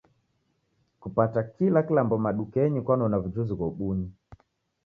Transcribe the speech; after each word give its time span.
Kupata 0.99 1.43
kila 1.57 1.79
kilambo 1.87 2.15
madukenyi 2.23 2.79
kwanona 2.85 3.15
w'ujuzi 3.21 3.53
ghobuni 3.59 4.07